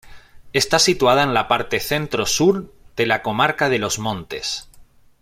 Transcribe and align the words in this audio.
Está 0.51 0.79
situada 0.79 1.21
en 1.21 1.35
la 1.35 1.47
parte 1.47 1.79
centro-sur 1.79 2.73
de 2.97 3.05
la 3.05 3.21
comarca 3.21 3.69
de 3.69 3.77
Los 3.77 3.99
Montes. 3.99 4.67